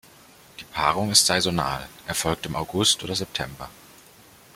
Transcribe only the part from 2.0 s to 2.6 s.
erfolgt im